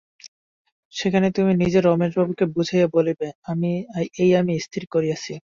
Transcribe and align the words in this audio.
সেখানে 0.93 1.27
তুমি 1.37 1.51
নিজে 1.61 1.79
রমেশবাবুকে 1.81 2.45
বুঝাইয়া 2.55 2.87
বলিবে, 2.95 3.27
এই 4.21 4.31
আমি 4.39 4.53
স্থির 4.65 4.83
করিয়াছি। 4.93 5.33